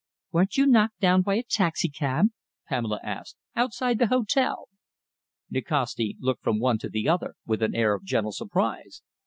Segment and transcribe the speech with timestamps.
[0.31, 2.29] "Weren't you knocked down by a taxicab,"
[2.67, 4.67] Pamela asked, "outside the hotel?"
[5.51, 9.03] Nikasti looked from one to the other with an air of gentle surprise.